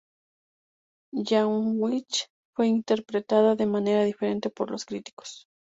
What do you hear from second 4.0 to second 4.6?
diferente